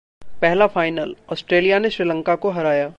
[0.41, 2.87] पहला final: Australia ने श्रीलंका को हराया